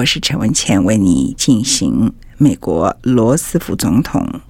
[0.00, 4.40] 我是陈文茜，为你进行美国罗斯福总统，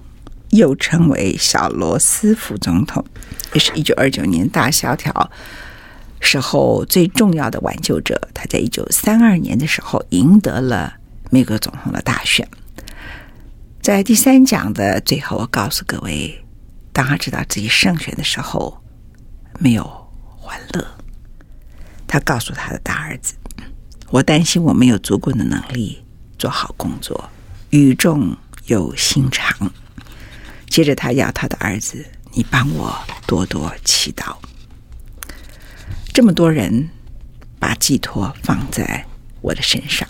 [0.51, 3.03] 又称为小罗斯福总统，
[3.51, 5.29] 也是一九二九年大萧条
[6.21, 8.29] 时候最重要的挽救者。
[8.33, 10.93] 他在一九三二年的时候赢得了
[11.29, 12.47] 美国总统的大选。
[13.81, 16.45] 在第三讲的最后，我告诉各位，
[16.93, 18.81] 当他知道自己胜选的时候，
[19.59, 19.83] 没有
[20.23, 20.87] 欢乐。
[22.07, 23.33] 他告诉他的大儿子。
[24.11, 26.03] 我担心我没有足够的能力
[26.37, 27.29] 做好工作，
[27.69, 29.71] 语重又心长。
[30.67, 32.93] 接着，他要他的儿子：“你帮我
[33.25, 34.35] 多多祈祷。”
[36.13, 36.89] 这么多人
[37.57, 39.05] 把寄托放在
[39.39, 40.05] 我的身上。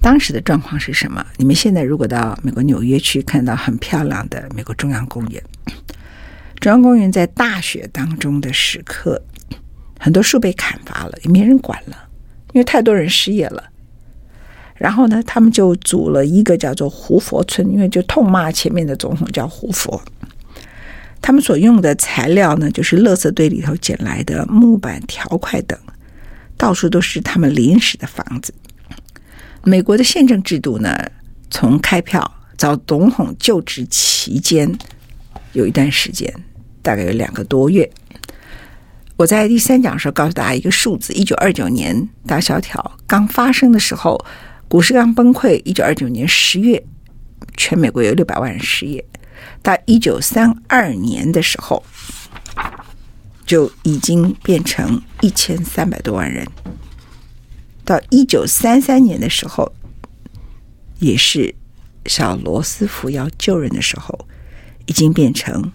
[0.00, 1.22] 当时的状况是什么？
[1.36, 5.42] 你们现在如果到美国纽约去，看到很漂亮的美国中央公园。
[6.58, 9.22] 中央公园在大雪当中的时刻，
[9.98, 12.08] 很多树被砍伐了，也没人管了。
[12.52, 13.62] 因为太多人失业了，
[14.74, 20.00] 然后呢，他们就组了一个叫做“胡佛村”，因为就痛骂前面的总统叫胡佛。
[21.22, 25.78] 他们所用的材料呢，就是垃圾堆里头捡来的木板、条块等，
[26.56, 28.52] 到处都是他们临时的房子。
[29.62, 30.96] 美国的宪政制度呢，
[31.50, 34.76] 从开票到总统就职期间，
[35.52, 36.32] 有一段时间，
[36.80, 37.88] 大概有两个多月。
[39.20, 44.18] 我在第三讲的时候告诉大家一个数字：一九二九年大萧条刚发生的时候，
[44.66, 45.60] 股市刚崩溃。
[45.66, 46.82] 一九二九年十月，
[47.54, 49.04] 全美国有六百万人失业。
[49.60, 51.84] 到一九三二年的时候，
[53.44, 56.46] 就已经变成一千三百多万人。
[57.84, 59.70] 到一九三三年的时候，
[60.98, 61.54] 也是
[62.06, 64.18] 小罗斯福要就任的时候，
[64.86, 65.70] 已经变成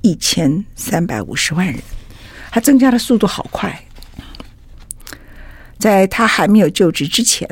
[0.00, 1.78] 一千三百五十万人。
[2.56, 3.84] 他增加的速度好快，
[5.78, 7.46] 在他还没有就职之前，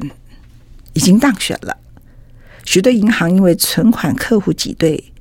[0.95, 1.77] 已经当选了。
[2.65, 5.13] 许多银行因为存款客户挤兑，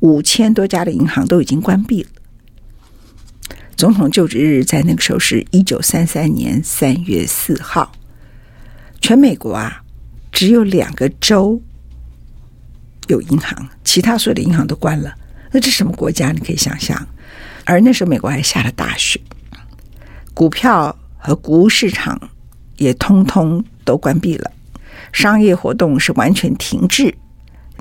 [0.00, 2.08] 五千多家的银行都已经关闭了。
[3.76, 7.92] 总统就职日在那个时候是一九三三年三月四号。
[9.02, 9.82] 全美国啊，
[10.32, 11.60] 只有两个州
[13.08, 15.14] 有银行，其他所有的银行都关了。
[15.50, 16.32] 那这什么国家？
[16.32, 17.06] 你可以想象。
[17.66, 19.20] 而那时候，美国还下了大雪，
[20.32, 22.30] 股票和谷物市场
[22.76, 24.52] 也通通都关闭了，
[25.12, 27.12] 商业活动是完全停滞。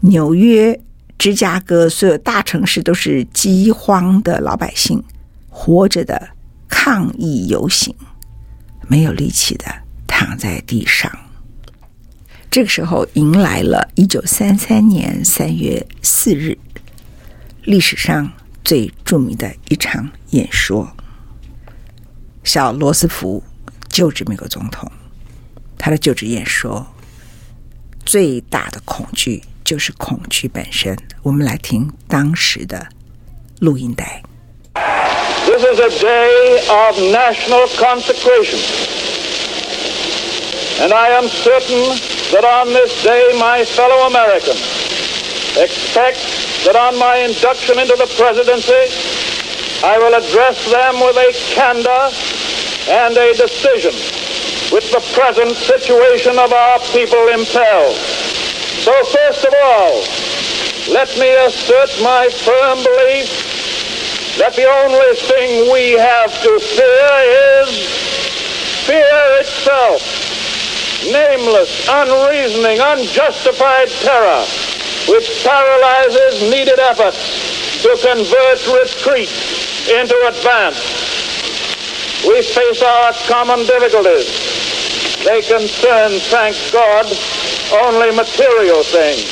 [0.02, 0.82] 纽约、
[1.20, 5.04] 芝加哥所有大城市都是饥荒的老百姓，
[5.50, 6.30] 活着的
[6.68, 7.96] 抗议游行，
[8.88, 9.66] 没有力气的
[10.08, 11.12] 躺在地上。
[12.50, 16.58] 这个时候，迎来了一九三三年三月四日，
[17.66, 18.32] 历史上。
[18.66, 20.92] 最著名的一场演说，
[22.44, 23.44] 小罗斯福
[23.88, 24.92] 就职美国总统，
[25.78, 26.88] 他的就职演说
[28.04, 30.98] 最大的恐惧就是恐惧本身。
[31.22, 32.88] 我们来听当时的
[33.60, 34.24] 录音带。
[35.46, 38.60] This is a day of national consecration,
[40.80, 42.00] and I am certain
[42.32, 44.58] that on this day, my fellow Americans
[45.56, 46.45] expect.
[46.66, 48.90] That on my induction into the presidency,
[49.86, 52.10] I will address them with a candor
[52.90, 53.94] and a decision
[54.74, 58.02] which the present situation of our people impels.
[58.82, 60.02] So first of all,
[60.90, 63.30] let me assert my firm belief
[64.42, 67.14] that the only thing we have to fear
[67.62, 67.70] is
[68.90, 70.02] fear itself.
[71.14, 74.65] Nameless, unreasoning, unjustified terror
[75.10, 79.30] which paralyzes needed efforts, to convert retreat
[79.94, 80.82] into advance.
[82.26, 84.26] We face our common difficulties.
[85.24, 87.06] They concern, thank God,
[87.86, 89.30] only material things.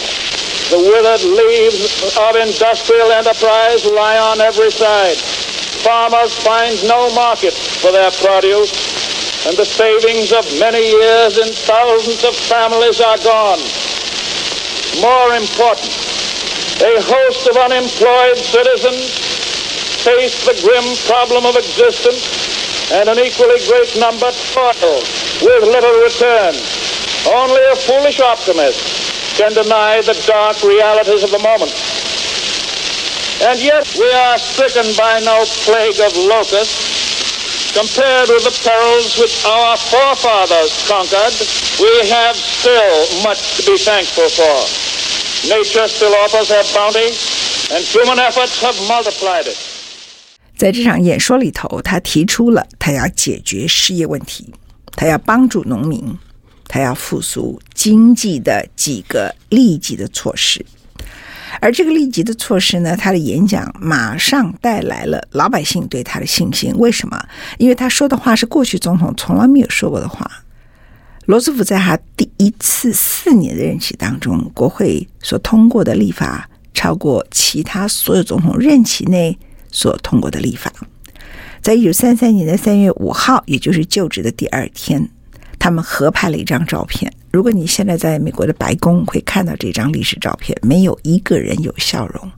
[0.70, 5.18] The withered leaves of industrial enterprise lie on every side.
[5.82, 8.72] Farmers find no market for their produce,
[9.48, 13.60] and the savings of many years in thousands of families are gone.
[15.02, 15.90] More important,
[16.82, 19.10] a host of unemployed citizens
[20.04, 22.28] face the grim problem of existence,
[22.92, 25.00] and an equally great number toil
[25.42, 26.54] with little return.
[27.26, 31.72] Only a foolish optimist can deny the dark realities of the moment.
[33.42, 36.93] And yet we are stricken by no plague of locusts.
[37.74, 41.34] Compared with the perils which our forefathers conquered,
[41.82, 44.68] we have still much to be thankful for.
[45.50, 47.10] Nature still offers her bounty,
[47.74, 49.58] and human efforts have multiplied it.
[50.56, 54.54] 在这场演说里头，他提出了他要解决失业问题，
[54.96, 56.16] 他要帮助农民，
[56.68, 60.64] 他要复苏经济的几个立即的措施。
[61.62, 66.74] 而这个立即的措施呢，他的演讲马上带来了老百姓对他的信心。
[66.78, 67.20] 为什么？
[67.58, 70.30] 因为他说的话是过去总统从来没有说过的话。
[71.26, 79.38] 罗斯福在他第一次四年的任期当中，国会所通过的立法超过其他所有总统任期内
[79.72, 80.70] 所通过的立法。
[81.62, 85.10] 在一九三三年的三月五号，也就是就职的第二天，
[85.64, 87.10] 他们合拍了一张照片。
[87.32, 92.30] 如果你现在在美国的白宫会看到这张历史照片，没有一个人有笑容。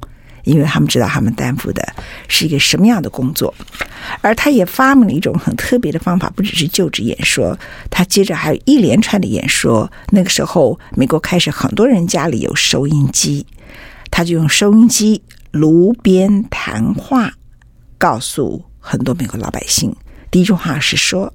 [0.44, 1.84] 因为他们知道他们担负的
[2.28, 3.52] 是一个什么样的工作，
[4.22, 7.58] 而他也发明了一种很特别的方法，不只是就职演说，
[7.90, 9.92] 他接着还有一连串的演说。
[10.12, 13.44] 那个时候，美国开始很多人家里有收音机，
[14.12, 17.34] 他就用收音机炉边谈话，
[17.98, 19.92] 告诉很多美国老百姓。
[20.30, 21.34] 第一句话是说：“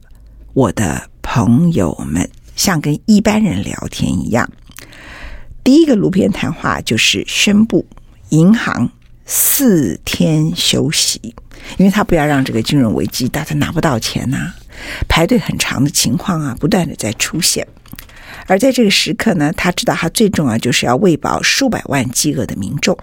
[0.52, 4.50] 我的朋友们，像跟一般人聊天一样。”
[5.62, 7.86] 第一个炉边谈话就是宣布
[8.30, 8.90] 银行。
[9.32, 11.20] 四天休息，
[11.76, 14.52] 因为他不要让这个金融危机，大家拿不到钱呐、
[15.08, 17.64] 排队很长的情况啊，不断的在出现。
[18.48, 22.98] 而在这个时刻呢，他知道他最重要就是要喂饱数百万饥饿的民众。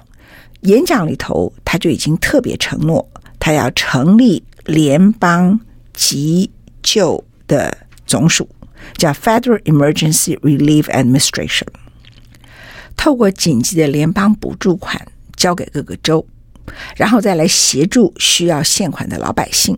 [0.63, 3.07] 演讲里头，他就已经特别承诺，
[3.39, 5.57] 他要成立联邦
[5.93, 6.51] 急
[6.83, 8.49] 救的总署，
[8.97, 11.67] 叫 Federal Emergency Relief Administration，
[12.95, 15.07] 透过紧急的联邦补助款。
[15.37, 16.25] 交给各个州，
[16.95, 19.77] 然后再来协助需要现款的老百姓。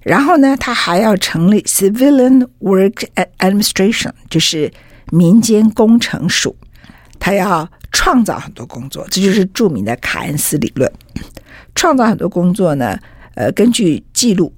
[0.00, 3.08] 然后呢，他还要成立 Civilian Work
[3.38, 4.72] Administration，就是
[5.10, 6.56] 民间工程署。
[7.18, 10.88] 他要创造很多工作，这就是著名的凯恩斯理论。
[11.74, 12.96] 创造很多工作呢，
[13.34, 14.54] 呃，根据记录，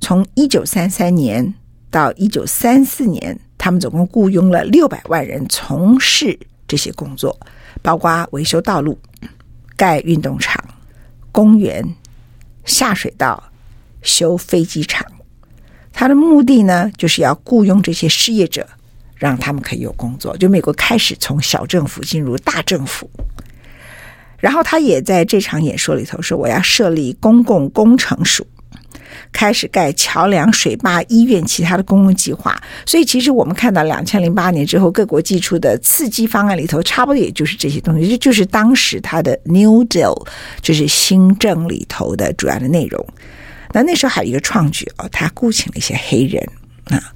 [0.00, 1.54] 从一九三三年
[1.90, 7.38] 到一九三四年，他们总共雇佣了六百万人从事这些工作，
[7.82, 8.98] 包括维修道路。
[9.76, 10.62] 盖运动场、
[11.32, 11.82] 公园、
[12.66, 13.42] 下水道、
[14.02, 15.06] 修飞机场，
[15.90, 18.68] 他的目的呢，就是要雇佣这些失业者，
[19.14, 20.36] 让他们可以有工作。
[20.36, 23.08] 就美国开始从小政府进入大政府，
[24.38, 28.46] 然后他也在这场演说里头说：“我要设立公共工程署。”
[29.32, 32.60] 开始盖桥梁、水坝、医院，其他的公共计划。
[32.86, 40.26] 所以，其实我们看到两千零八年之后，各国寄出的刺激方案里头，差不多也就是这些东西，就就是当时他的 New Deal，
[40.60, 43.04] 就是新政里头的主要的内容。
[43.72, 46.42] 那那时候还有一个创举哦，他雇请了一些黑人
[46.86, 47.12] 啊。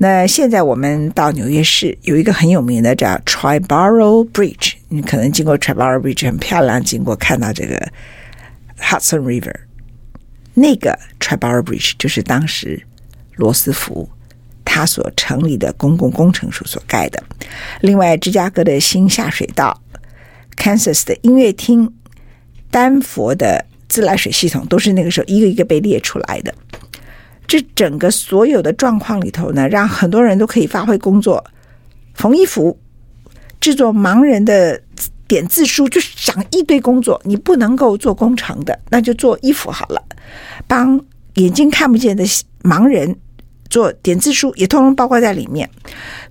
[0.00, 7.84] 那现在我们到纽约市有一个很有名的叫 Triborough Bridge，你可能经过 Triborough Bridge 很漂亮，经过看到这个
[8.80, 9.54] Hudson River。
[10.58, 12.82] 那个 Triborough Bridge 就是当时
[13.36, 14.08] 罗斯福
[14.64, 17.22] 他所成立的公共工程署所盖的。
[17.80, 19.80] 另外，芝加哥的新下水道、
[20.56, 21.92] Kansas 的音乐厅、
[22.70, 26.54] 丹佛的自来水系统，都是那个时候一个一个被列出来的。
[27.46, 31.42] 这整个所有的状况里头呢，让很多人都可以发挥工作，
[32.12, 32.78] 缝衣服、
[33.58, 34.78] 制作盲人的
[35.28, 37.20] 点字书，就是讲一堆工作。
[37.24, 40.02] 你不能够做工程的，那就做衣服好了。
[40.66, 41.00] 帮
[41.34, 42.24] 眼睛看不见的
[42.62, 43.14] 盲人
[43.68, 45.68] 做点字书，也通通包括在里面。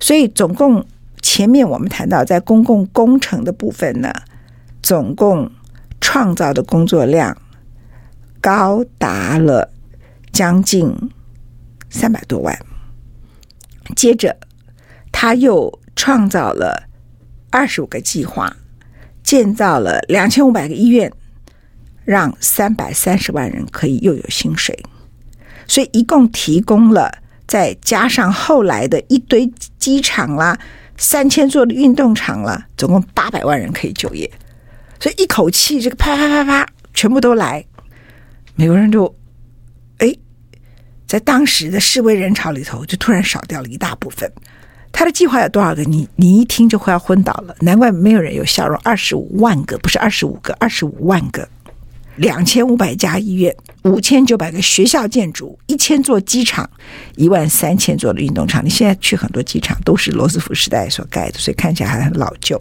[0.00, 0.84] 所以，总共
[1.22, 4.12] 前面我们谈到，在公共工程的部分呢，
[4.82, 5.50] 总共
[6.00, 7.36] 创造的工作量
[8.40, 9.70] 高达了
[10.32, 10.92] 将近
[11.88, 12.58] 三百多万。
[13.96, 14.36] 接着，
[15.10, 16.88] 他又创造了
[17.50, 18.54] 二十五个计划，
[19.28, 21.12] 建造了两千五百个医院。
[22.04, 24.74] 让三百三十万人可以又有薪水，
[25.66, 27.12] 所以一共提供了，
[27.46, 29.46] 再加上后来的一堆
[29.78, 30.58] 机场啦、
[30.96, 34.30] 三千座的运动场啦，总共八百万人可以就业。
[34.98, 37.62] 所以一口气这个啪啪啪啪全部都来，
[38.54, 39.14] 美国人就
[39.98, 40.10] 哎，
[41.06, 44.32] 在当时的示威人潮里头，就突然少掉了一大部分。
[44.92, 45.82] 他的计划有多少个？
[45.84, 47.54] 你你一听就快要昏倒了。
[47.60, 48.76] 难怪没有人有笑容。
[48.82, 51.48] 二十五万个，不是二十五个，二十五万个。
[52.16, 53.54] 两千五百家医院，
[53.84, 56.68] 五千九百个学校建筑，一千座机场，
[57.14, 58.64] 一万三千座的运动场。
[58.64, 62.60] 你现在去很多机场都是罗斯福时代所盖的，所以看起来还很老旧。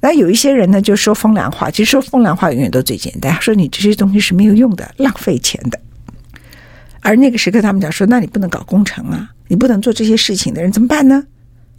[0.00, 1.70] 那有一些人呢，就说风凉话。
[1.70, 3.36] 其实说风凉话永远都最简单。
[3.42, 5.78] 说你这些东西是没有用的，浪费钱的。
[7.00, 9.30] 而那个时刻，他们讲说，那你不能搞工程啊。
[9.48, 11.24] 你不能做这些事情的人怎么办呢？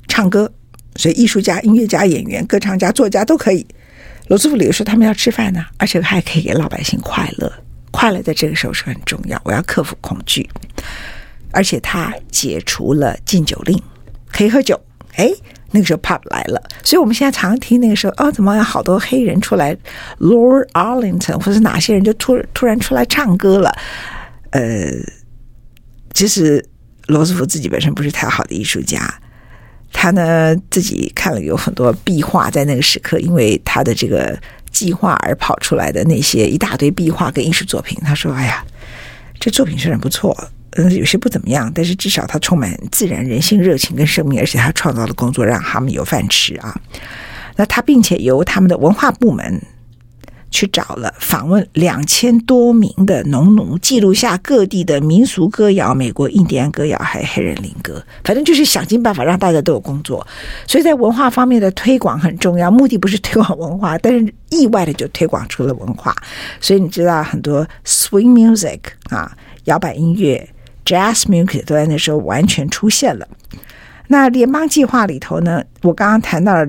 [0.08, 0.52] 唱歌，
[0.98, 3.66] 所以艺术家、音乐家、演员、歌唱家、作家都可以。
[4.28, 7.52] 罗斯福理由说他们要吃饭呢，而且还可以给老百姓快乐。
[7.92, 9.40] 快乐在这个时候是很重要。
[9.46, 10.50] 我要克服恐惧，
[11.52, 13.82] 而且他解除了禁酒令，
[14.32, 14.80] 可以喝酒。
[15.16, 15.30] 哎，
[15.72, 19.76] 那个时候 pub 来了，所以我们现在常听那个时候哦，怎么有好多黑人出来
[20.20, 23.74] ，Lord Arlington 或者哪些人就突突然出来唱歌了。
[24.52, 24.92] 呃，
[26.14, 26.66] 其实。
[27.08, 29.14] 罗斯福自己本身不是太好的艺术家，
[29.92, 34.40] 他呢自己看了有很多壁画，在那个时刻，因为他的这个
[34.72, 38.64] 计划而跑出来的那些一大堆壁画跟艺术作品，他说：“哎呀，
[39.40, 40.38] 这作品虽然不错，
[40.78, 46.80] 嗯，有些不怎么样，但是至少它充满自然、人性、热情跟生命，而且他创造了工作，让他们有饭吃啊。”
[47.58, 49.62] 那他并且由他们的文化部门。
[50.52, 60.28] 去找了访问两千多名的农奴，记录下各地的民俗歌谣、美国印第安歌谣，还有黑人灵歌，反正就是想尽办法让大家都有工作。
[60.68, 66.16] 所以在文化方面的推广很重要，目的不是推广文化，但是意外的就推广出了文化。
[66.60, 68.80] 所以你知道很多 swing music
[69.10, 69.32] 啊，
[69.64, 70.48] 摇摆音乐、
[70.86, 73.26] jazz music 都在那时候完全出现了。
[74.08, 76.68] 那联邦计划里头呢，我刚刚谈到了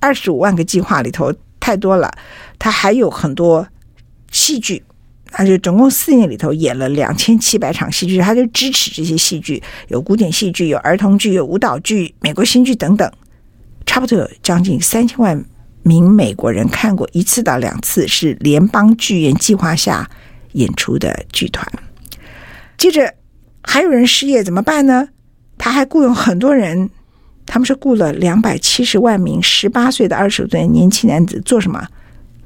[0.00, 1.32] 二十五万个计划里头。
[1.62, 2.10] 太多了，
[2.58, 3.64] 他还有很多
[4.32, 4.82] 戏剧，
[5.30, 13.08] 他就总共四年里头演了两千七百场戏剧，他就支持这些戏剧，有古典戏剧，有儿童剧，有舞蹈剧，美国新剧等等，
[13.86, 15.40] 差不多有将近三千万
[15.84, 20.10] 名美国人看过一次到两次，是联邦剧院计划下
[20.54, 21.64] 演出的剧团。
[22.76, 23.14] 接着
[23.62, 25.10] 还有人失业怎么办呢？
[25.56, 26.90] 他还雇佣很多人。
[27.46, 31.86] 他们是雇了两百七十万名十八岁的二十岁年轻男子做什么？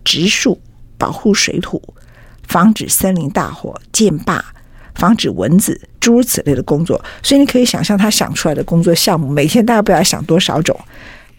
[0.05, 0.61] 植树、
[0.97, 1.83] 保护水土、
[2.47, 4.45] 防止森林大火、建坝、
[4.95, 7.01] 防止蚊子，诸如此类的工作。
[7.23, 10.79] 所以你可以想象他想出来的工作项目，每天大概不要想多少种。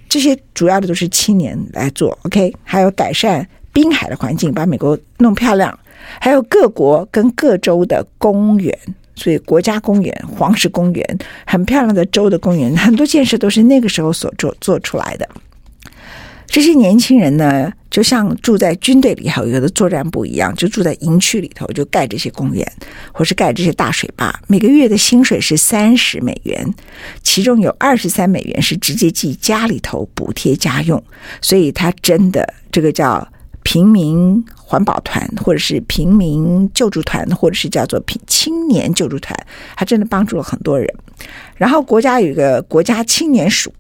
[0.10, 2.18] 这些主要的都是青年来做。
[2.24, 5.78] OK，还有改善滨海的环境，把美国弄漂亮，
[6.20, 8.78] 还有各国跟各州的公园。
[9.18, 15.28] 所以，国家公园、黄石公园，很漂亮的州的公园，很多建设都是那个时候所做做出来的。
[16.46, 22.66] 这些年轻人呢，就像住在军队里头有的作战部一样，就住在营区里头，就盖这些公园，
[23.12, 24.40] 或是盖这些大水坝。
[24.46, 26.74] 每个月的薪水是三十美元，
[27.24, 31.04] 其中有二十三美元是直接寄家里头补贴家用。
[31.42, 33.28] 所以，他真的这个叫。
[33.78, 39.38] 平民环保团，或者是平民救助团，或者是叫做平青年救助团，
[39.76, 40.92] 他真的帮助了很多人。
[41.58, 43.72] 然后国家有一个国家青年署，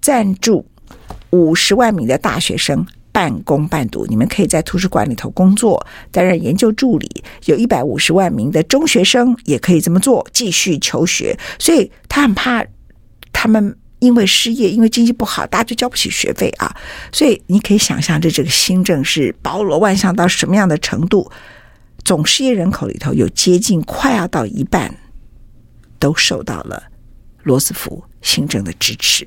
[0.00, 0.64] 赞助
[1.30, 7.24] 五十万名的大学生半工半读，你们可以在图书馆里头工作，担任研究助理。
[7.46, 11.36] 有一百五十万名的中学生也可以这么做，继续求学。
[11.58, 12.64] 所以他很怕
[13.32, 13.76] 他们。
[14.06, 16.72] 因为失业，因为经济不好，大家就交不起学费啊！
[17.10, 21.28] 所以你可以想象，这这个新政是包罗万象到什么样的程度？
[22.04, 24.94] 总失业人口里头有接近快要到一半，
[25.98, 26.84] 都受到了
[27.42, 29.26] 罗斯福新政的支持。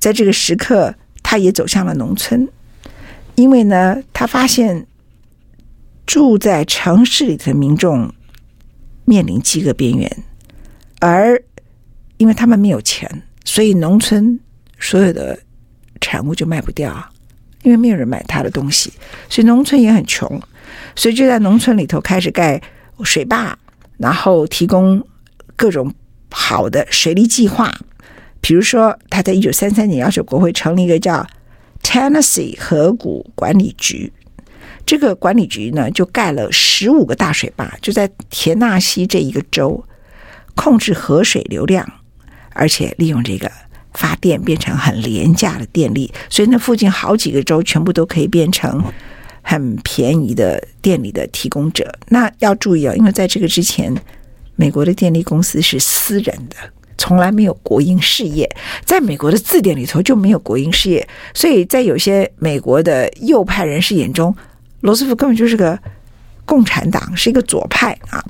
[0.00, 0.92] 在这个时刻，
[1.22, 2.48] 他也走向了农村，
[3.36, 4.88] 因为呢，他发现
[6.04, 8.12] 住在城市里的民众
[9.04, 10.24] 面临饥饿边缘，
[10.98, 11.40] 而
[12.16, 13.22] 因为他们没有钱。
[13.44, 14.38] 所以农村
[14.78, 15.38] 所有的
[16.00, 16.94] 产物就卖不掉，
[17.62, 18.92] 因为没有人买他的东西，
[19.28, 20.40] 所以农村也很穷，
[20.96, 22.60] 所以就在农村里头开始盖
[23.04, 23.56] 水坝，
[23.98, 25.04] 然后提供
[25.56, 25.92] 各种
[26.30, 27.72] 好的水利计划。
[28.40, 31.24] 比如说，他在一九三三年要求国会成立一个叫
[31.82, 34.12] Tennessee 河谷管理局，
[34.84, 39.84] 这个管理局呢就盖了十五个大水坝，就在田纳西这一个州
[40.56, 41.88] 控制河水流量。
[42.52, 43.50] 而且利用这个
[43.94, 48.82] 发电变成很廉价的电力，所以那附近好几个州全部都可以变成
[49.42, 51.92] 很便宜的电力的提供者。
[52.08, 53.94] 那要注意啊，因为在这个之前，
[54.56, 56.56] 美国的电力公司是私人的，
[56.96, 58.48] 从来没有国营事业。
[58.84, 64.34] 在美国的字典里头就没有国营事业，所以在有些美国的右派人士眼中，
[64.80, 65.78] 罗斯福根本就是个。
[66.44, 68.22] 共产党是一个左派啊，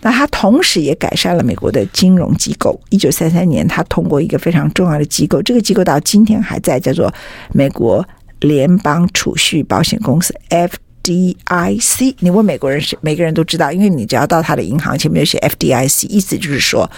[0.00, 2.80] 那他同时也改善了美国的金融机构。
[2.90, 7.12] 一九三三年，他通过一个非常重要的机构，这个机构到今天还在，叫做
[7.52, 8.06] 美国
[8.40, 12.14] 联邦储蓄保险公司 （FDIC）。
[12.20, 16.90] 你问美国人是，每个人都知道，因为你只要到他的银行前面有写 FDIC，意思就是说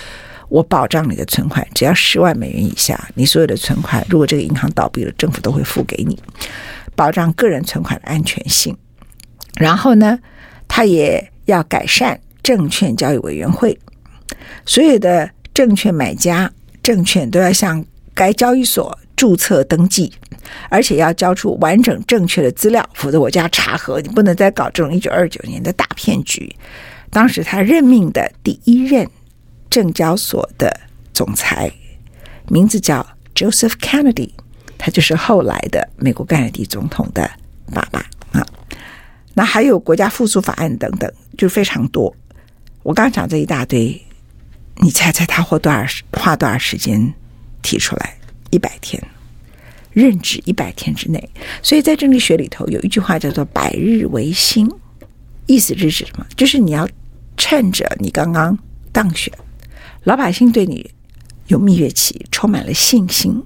[0.48, 6.18] 我保障你的存款，只要十万美元以下，你所有的存款，如果这个银行倒闭了，政府都会付给你，
[6.94, 8.76] 保障个人存款的安全性。
[9.56, 10.18] 然后呢，
[10.78, 13.76] 他也要改善证券交易委员会，
[14.64, 16.48] 所有的证券买家
[16.84, 20.12] 证券都要向该交易所注册登记，
[20.68, 24.00] 而且要交出完整正确的资料，否则我就要查核。
[24.00, 26.54] 你不能再搞这种一九二九年的大骗局。
[27.10, 29.04] 当时他任命的第一任
[29.68, 30.72] 证交所的
[31.12, 31.68] 总裁
[32.46, 33.04] 名字叫
[33.34, 34.30] Joseph Kennedy，
[34.78, 37.28] 他就是后来的美国甘乃迪总统的
[37.74, 38.06] 爸爸。
[39.48, 42.14] 还有国家复苏法案等等，就非常多。
[42.82, 43.98] 我刚讲这一大堆，
[44.76, 47.14] 你猜猜他花多少花多少时间
[47.62, 48.14] 提出来？
[48.50, 49.02] 一百天，
[49.92, 51.28] 任职一百天之内。
[51.62, 54.70] 所以在政治学里头有一句话叫做“百日维新”，
[55.48, 56.26] 意思是指什么？
[56.36, 56.86] 就是你要
[57.36, 58.56] 趁着你刚刚
[58.92, 59.32] 当选，
[60.04, 60.90] 老百姓对你
[61.46, 63.42] 有蜜月期，充满了信心。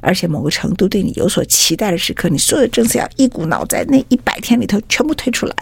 [0.00, 5.54] 而且某个程度对你有所期待的时刻，你所有的政策要一股脑在那一百天里头全部推出来。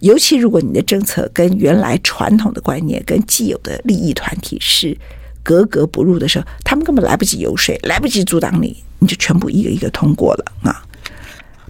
[0.00, 4.96] 尤其如果你的政策跟原来传统的观念、跟既有的利益团体是
[5.42, 10.84] 格格不入的时候，他们根本来不及游说，来不及阻挡你，你就全部一个一个通过了啊！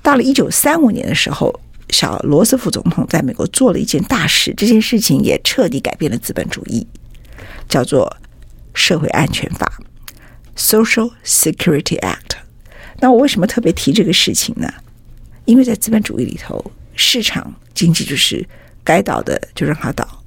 [0.02, 6.87] 到了一九三五年的时候，小罗斯福总统在美国做了一件大事，这件事情也彻底改变了资本主义，
[7.68, 8.16] 叫做
[8.74, 9.72] 社会安全法。
[10.56, 12.38] Social Security Act，
[13.00, 14.72] 那我为什么特别提这个事情呢？
[15.44, 18.44] 因为在资本主义里头，市场经济就是
[18.82, 20.24] 该倒的就让它倒。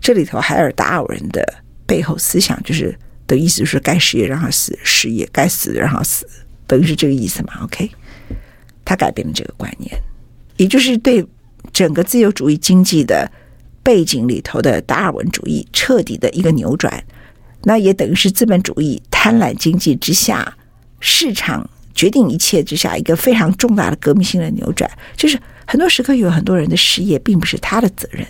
[0.00, 1.42] 这里头海尔达尔文的
[1.86, 6.26] 背后思想就是的意思，就是该失业让他死，失业该死让他死，
[6.66, 7.90] 等于是这个意思嘛？OK，
[8.84, 9.96] 他改变了这个观念，
[10.56, 11.26] 也就是对
[11.72, 13.30] 整个自由主义经济的
[13.82, 17.02] 背景里头的达尔文主义彻底的一个扭转。
[17.68, 20.56] 那也等于是资本主义贪婪经济之下，
[21.00, 28.26] 市场决定一切之下一个非常重大的革命性的扭转，就是很多时刻有很多人的失业，并不是他的责任，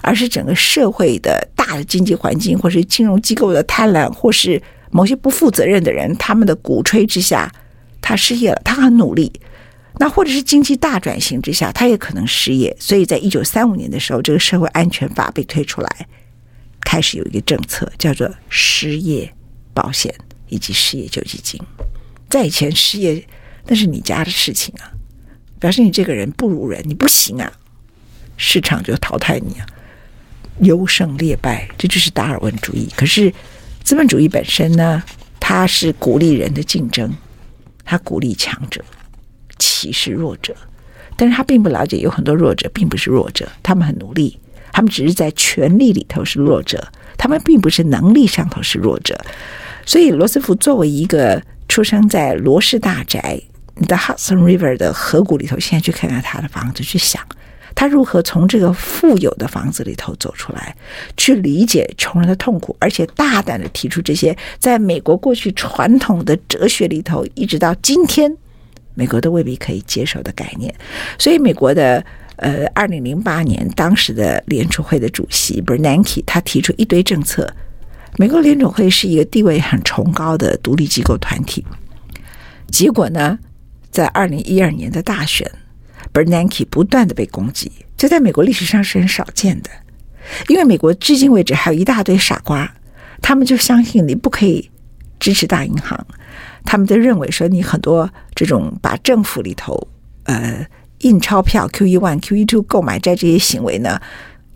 [0.00, 4.60] 而是整个社会的大的经济环境，或是金融机构的贪婪，或是
[4.90, 7.48] 某些不负责任的人他们的鼓吹之下，
[8.00, 9.32] 他失业了，他很努力，
[10.00, 16.08] 那或者是经济大转型之下，他也可能失业，所以在一九三五年的时候，这个社会安全法被推出来。
[16.84, 19.32] 开始有一个政策叫做失业
[19.72, 20.14] 保险
[20.48, 21.60] 以及失业救济金，
[22.28, 23.26] 在以前失业
[23.66, 24.92] 那是你家的事情啊，
[25.58, 27.50] 表示你这个人不如人，你不行啊，
[28.36, 29.66] 市场就淘汰你啊，
[30.60, 32.88] 优胜劣败，这就是达尔文主义。
[32.94, 33.32] 可是
[33.82, 35.02] 资本主义本身呢，
[35.40, 37.12] 它是鼓励人的竞争，
[37.84, 38.84] 它鼓励强者，
[39.58, 40.54] 歧视弱者，
[41.16, 44.38] 但是他并不了解有很多弱者并不是弱者，他们很努力。
[44.74, 46.84] 他们只是在权力里头是弱者，
[47.16, 49.16] 他们并不是能力上头是弱者。
[49.86, 53.40] 所以，罗斯福作为一个出生在罗氏大宅
[53.86, 57.22] 的 Hudson River 的河谷里头，现在去看看他的房子，去想
[57.76, 60.74] 他如何从这个富有的房子里头走出来，
[61.16, 68.36] 去理解穷人的痛苦，而且大胆的提出这些在美国过去传统的哲学里头，一直到今天
[68.94, 70.74] 美国都未必可以接受的概念。
[71.16, 72.04] 所以，美国的。
[72.36, 77.48] 呃，二零零八年，当时的联储会的主席 Bernanke 他提出一堆政策。
[78.16, 81.64] 美国联储会是一个地位很崇高的独立机构团体。
[82.68, 83.38] 结果呢，
[83.90, 85.48] 在二零一二年的大选
[86.12, 89.70] ，Bernanke 不断的被攻击，这在美国历史上是很少见的。
[90.48, 92.68] 因为美国至今为止还有一大堆傻瓜，
[93.22, 94.68] 他们就相信你不可以
[95.20, 96.04] 支持大银行，
[96.64, 99.88] 他们就认为说你很多这种把政府里头
[100.24, 100.66] 呃。
[101.04, 104.00] 印钞票 QE one、QE two 购买债这些行为呢，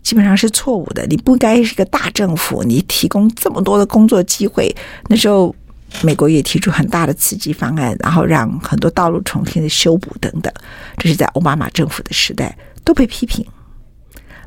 [0.03, 1.07] 基本上是错误的。
[1.07, 4.75] 你不该是个大政府，你提供这么多的工作机会。
[5.09, 5.55] 那时候，
[6.03, 10.51] 美国也提出很大的刺激方案，然后让很多道路重新的修补等等。
[10.97, 13.45] 这是在奥巴马政府的时代都被批评。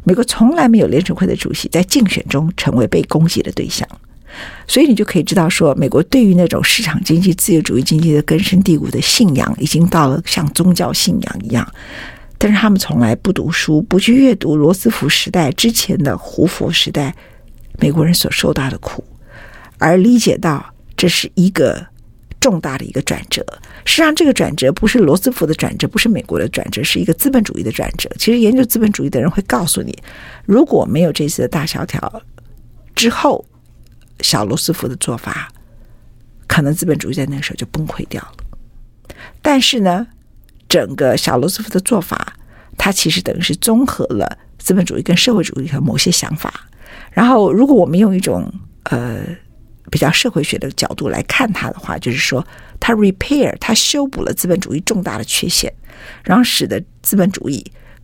[0.04, 3.88] 美国从来没有联储会的主席在竞选中成为被攻击的对象。
[4.68, 11.68] 所以你就可以知道，说美国对于那种市场经济、自由主义经济的根深蒂固的信仰，已经到了像宗教信仰一样。
[12.38, 17.16] 但是他们从来不读书，不去阅读罗斯福时代之前的胡佛时代
[17.80, 19.04] 美国人所受到的苦，
[19.78, 21.86] 而理解到这是一个
[22.40, 23.46] 重大的一个转折。
[23.86, 28.10] 实际上，这个转折不是罗斯福的转折，不是美国的转折，是一个资本主义的转折。
[28.18, 29.96] 其实，研究资本主义的人会告诉你，
[30.46, 32.22] 如果没有这次的大萧条
[32.96, 33.46] 之后，
[34.22, 35.52] 小罗斯福的做法，
[36.48, 39.16] 可能资本主义在那个时候就崩溃掉了。
[39.42, 40.08] 但是呢，
[40.70, 42.34] 整个小罗斯福的做法，
[42.78, 46.54] 它其实等于是综合了资本主义跟社会主义的某些想法。
[47.12, 48.52] 然后，如果我们用一种
[48.84, 49.22] 呃
[49.90, 52.46] 比较社会学的角度来看它的话，就是说，
[52.80, 55.72] 它 repair，它修补了资本主义重大的缺陷，
[56.24, 57.64] 然后使得资本主义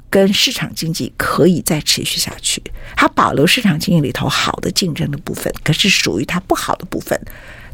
[0.10, 2.62] 跟市场经济可以再持续下去。
[2.96, 7.20] 它保留市场经济里头好的竞争的部分，可是属于它不好的部分，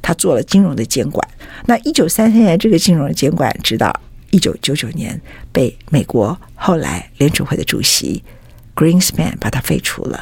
[0.01, 1.27] 它做了金融的监管。
[1.65, 3.93] 那一九三三年这个金融的监管，直到。
[4.31, 8.23] 一九九九年被美国后来联储会的主席
[8.75, 10.19] Greenspan 把他废除了，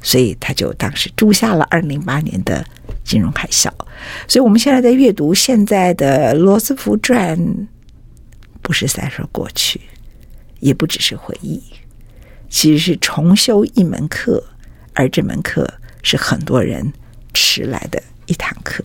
[0.00, 2.64] 所以他就当时注下了二零零八年的
[3.02, 3.68] 金融海啸。
[4.28, 7.36] 所以我们现在在阅读现在的《罗斯福传》，
[8.62, 9.80] 不是在说过去，
[10.60, 11.62] 也不只是回忆，
[12.48, 14.42] 其实是重修一门课，
[14.94, 16.92] 而这门课是很多人
[17.32, 18.84] 迟来的一堂课。